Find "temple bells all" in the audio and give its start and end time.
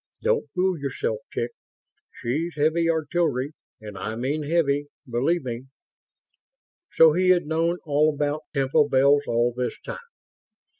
8.51-9.53